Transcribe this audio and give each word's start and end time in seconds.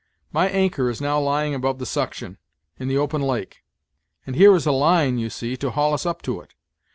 My 0.31 0.49
anchor 0.49 0.89
is 0.89 0.99
now 0.99 1.19
lying 1.19 1.53
above 1.53 1.77
the 1.77 1.85
suction, 1.85 2.39
in 2.79 2.87
the 2.87 2.97
open 2.97 3.21
lake; 3.21 3.63
and 4.25 4.35
here 4.35 4.55
is 4.55 4.65
a 4.65 4.71
line, 4.71 5.19
you 5.19 5.29
see, 5.29 5.55
to 5.57 5.69
haul 5.69 5.93
us 5.93 6.07
up 6.07 6.23
to 6.23 6.41
it. 6.41 6.55